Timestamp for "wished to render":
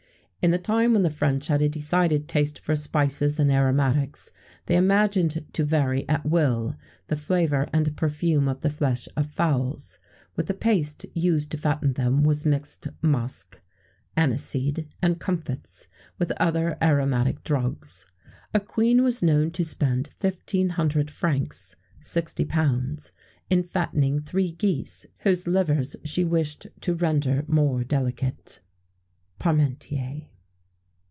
26.23-27.45